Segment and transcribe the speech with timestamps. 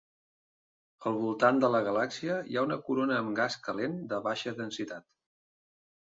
[1.09, 5.09] Al voltant de la galàxia hi ha una corona amb gas calent de baixa densitat.